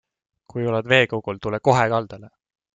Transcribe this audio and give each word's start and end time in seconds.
Kui 0.53 0.65
oled 0.71 0.89
veekogul, 0.93 1.41
tule 1.45 1.63
kohe 1.69 1.87
kaldale. 1.95 2.35